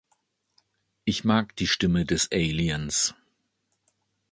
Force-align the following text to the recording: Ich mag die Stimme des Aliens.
Ich 1.05 1.25
mag 1.25 1.55
die 1.57 1.67
Stimme 1.67 2.07
des 2.07 2.31
Aliens. 2.31 3.13